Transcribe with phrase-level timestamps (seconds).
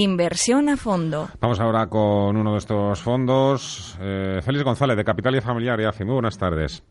[0.00, 1.28] Inversión a fondo.
[1.42, 3.98] Vamos ahora con uno de estos fondos.
[4.00, 6.06] Eh, Félix González, de Capital y Familiar y AFI.
[6.06, 6.82] Muy buenas tardes.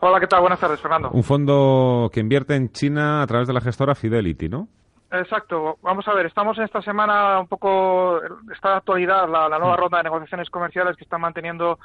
[0.00, 0.40] Hola, ¿qué tal?
[0.40, 1.10] Buenas tardes, Fernando.
[1.12, 4.66] Un fondo que invierte en China a través de la gestora Fidelity, ¿no?
[5.12, 5.78] Exacto.
[5.80, 8.20] Vamos a ver, estamos en esta semana un poco,
[8.52, 11.78] está de actualidad la, la nueva ronda de negociaciones comerciales que están manteniendo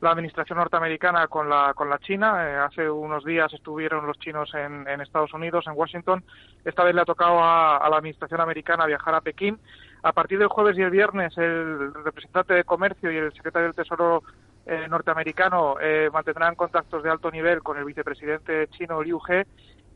[0.00, 2.46] la administración norteamericana con la, con la China.
[2.46, 6.22] Eh, hace unos días estuvieron los chinos en, en, Estados Unidos, en Washington.
[6.64, 9.58] Esta vez le ha tocado a, a, la administración americana viajar a Pekín.
[10.06, 13.74] A partir del jueves y el viernes, el representante de Comercio y el secretario del
[13.74, 14.22] Tesoro
[14.64, 19.44] eh, norteamericano eh, mantendrán contactos de alto nivel con el vicepresidente chino Liu He.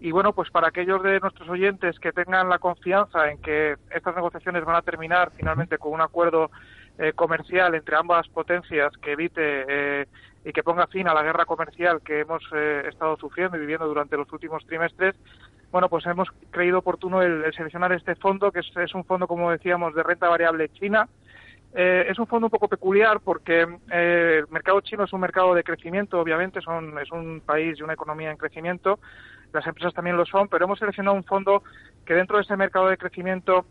[0.01, 4.17] Y bueno, pues para aquellos de nuestros oyentes que tengan la confianza en que estas
[4.17, 6.51] negociaciones van a terminar finalmente con un acuerdo
[6.99, 10.07] eh, comercial entre ambas potencias que evite eh,
[10.45, 13.87] y que ponga fin a la guerra comercial que hemos eh, estado sufriendo y viviendo
[13.87, 15.15] durante los últimos trimestres,
[15.73, 19.27] bueno, pues hemos creído oportuno el, el seleccionar este fondo, que es, es, un fondo,
[19.29, 21.09] como decíamos, de renta variable china.
[21.73, 25.55] Eh, es un fondo un poco peculiar porque eh, el mercado chino es un mercado
[25.55, 28.99] de crecimiento, obviamente, son, es un país y una economía en crecimiento.
[29.53, 31.63] Las empresas también lo son, pero hemos seleccionado un fondo
[32.05, 33.67] que dentro de ese mercado de crecimiento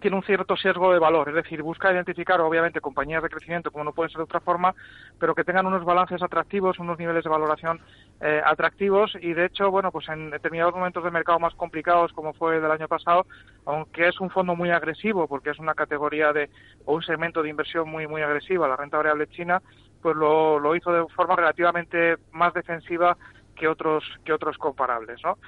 [0.00, 3.84] tiene un cierto sesgo de valor, es decir, busca identificar obviamente compañías de crecimiento como
[3.84, 4.74] no puede ser de otra forma,
[5.18, 7.80] pero que tengan unos balances atractivos, unos niveles de valoración
[8.20, 12.34] eh, atractivos y de hecho, bueno, pues en determinados momentos de mercado más complicados como
[12.34, 13.26] fue el del año pasado,
[13.64, 16.50] aunque es un fondo muy agresivo porque es una categoría de
[16.84, 19.62] o un segmento de inversión muy muy agresiva, la renta variable china,
[20.02, 23.16] pues lo, lo hizo de forma relativamente más defensiva
[23.54, 25.38] que otros que otros comparables, ¿no?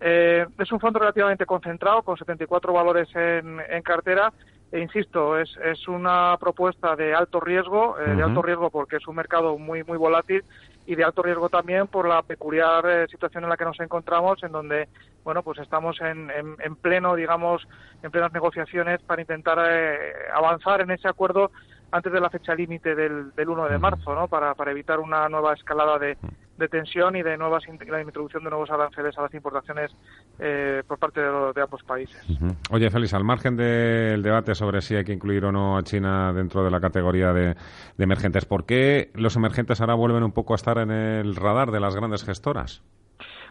[0.00, 4.32] Eh, es un fondo relativamente concentrado, con 74 valores en, en cartera.
[4.70, 8.16] E insisto, es, es, una propuesta de alto riesgo, eh, uh -huh.
[8.16, 10.44] de alto riesgo porque es un mercado muy, muy volátil
[10.84, 14.42] y de alto riesgo también por la peculiar eh, situación en la que nos encontramos,
[14.42, 14.88] en donde,
[15.24, 17.66] bueno, pues estamos en, en, en pleno, digamos,
[18.02, 21.50] en plenas negociaciones para intentar eh, avanzar en ese acuerdo
[21.90, 24.28] antes de la fecha límite del, del 1 de marzo, ¿no?
[24.28, 26.18] Para, para evitar una nueva escalada de,
[26.58, 29.92] de tensión y de nuevas la introducción de nuevos aranceles a las importaciones
[30.38, 32.22] eh, por parte de, de, ambos países.
[32.28, 32.56] Uh -huh.
[32.72, 36.32] Oye, Félix, al margen del debate sobre si hay que incluir o no a China
[36.32, 40.54] dentro de la categoría de, de emergentes, ¿por qué los emergentes ahora vuelven un poco
[40.54, 42.82] a estar en el radar de las grandes gestoras?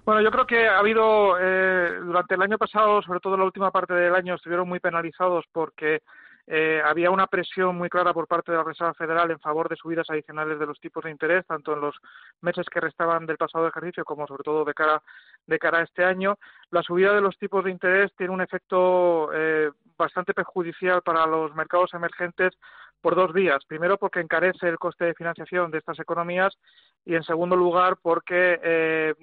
[0.06, 3.46] Bueno, yo creo que ha habido, eh, durante el año pasado, sobre todo en la
[3.46, 6.02] última parte del año, estuvieron muy penalizados porque
[6.50, 9.76] eh, había una presión muy clara por parte de la Reserva Federal en favor de
[9.76, 11.96] subidas adicionales de los tipos de interés, tanto en los
[12.40, 15.04] meses que restaban del pasado ejercicio como sobre todo de cara,
[15.46, 16.38] de cara a este año.
[16.72, 21.54] La subida de los tipos de interés tiene un efecto eh, bastante perjudicial para los
[21.54, 22.54] mercados emergentes
[23.02, 23.66] por dos vías.
[23.66, 26.58] Primero, porque encarece el coste de financiación de estas economías
[27.04, 29.14] y, en segundo lugar, porque eh,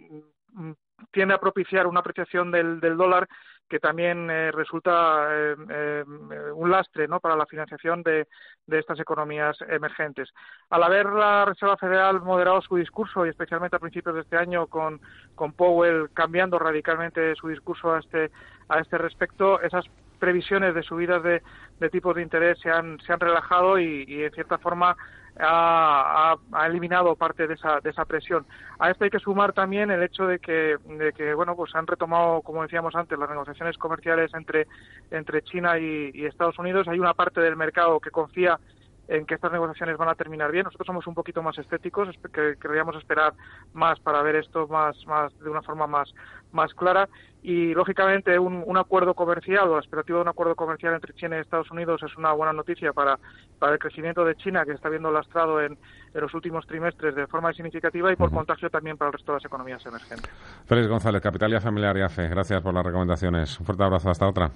[1.11, 3.27] tiende a propiciar una apreciación del dólar
[3.69, 6.05] que también eh, resulta eh, eh,
[6.55, 7.21] un lastre ¿no?
[7.21, 8.27] para la financiación de,
[8.69, 10.33] estas economías emergentes.
[10.71, 14.67] Al haber la Reserva Federal moderado su discurso, y especialmente a principios de este año
[14.67, 15.01] con,
[15.57, 18.31] Powell cambiando radicalmente su discurso a este,
[18.81, 19.85] este respecto, esas
[20.19, 21.43] previsiones de subidas de,
[21.91, 24.97] tipos de interés se han, se han relajado y en cierta forma
[25.39, 28.47] ha, ha, ha, eliminado parte de esa, de esa presión.
[28.78, 31.87] A esto hay que sumar también el hecho de que, de que bueno, pues han
[31.87, 34.67] retomado, como decíamos antes, las negociaciones comerciales entre,
[35.11, 36.89] entre China y, y Estados Unidos.
[36.89, 38.59] Hay una parte del mercado que confía
[39.09, 40.65] en que estas negociaciones van a terminar bien.
[40.65, 43.34] Nosotros somos un poquito más estéticos, que querríamos esperar
[43.72, 46.12] más para ver esto más, más de una forma más,
[46.53, 47.09] más clara.
[47.42, 51.37] Y lógicamente un, un acuerdo comercial o la expectativa de un acuerdo comercial entre China
[51.37, 53.19] y Estados Unidos es una buena noticia para,
[53.59, 55.76] para el crecimiento de China, que está viendo lastrado en,
[56.15, 58.36] en los últimos trimestres de forma significativa y por uh -huh.
[58.36, 60.31] contagio también para el resto de las economías emergentes.
[60.65, 63.60] Félix González, Capitalia Familiar y AFE, gracias por las recomendaciones.
[63.60, 64.50] Un fuerte abrazo, hasta otra.